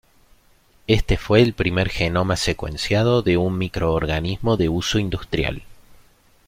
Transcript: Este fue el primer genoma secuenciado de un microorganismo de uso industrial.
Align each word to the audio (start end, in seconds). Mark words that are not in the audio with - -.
Este 0.87 1.15
fue 1.15 1.43
el 1.43 1.53
primer 1.53 1.89
genoma 1.89 2.35
secuenciado 2.35 3.21
de 3.21 3.37
un 3.37 3.59
microorganismo 3.59 4.57
de 4.57 4.67
uso 4.67 4.97
industrial. 4.97 5.61